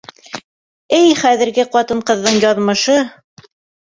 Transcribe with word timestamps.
Эй, 0.99 1.11
хәҙерге 1.19 1.65
ҡатын-ҡыҙҙың 1.75 2.39
яҙмышы!.. 2.47 2.97